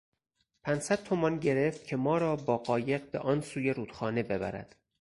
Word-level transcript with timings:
پنصد 0.63 1.03
تومان 1.03 1.37
گرفت 1.39 1.85
که 1.85 1.95
ما 1.95 2.17
را 2.17 2.35
با 2.35 2.57
قایق 2.57 3.11
به 3.11 3.19
آن 3.19 3.41
سوی 3.41 3.69
رودخانه 3.73 4.23
ببرد. 4.23 4.75